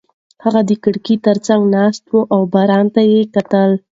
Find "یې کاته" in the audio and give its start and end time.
3.13-3.63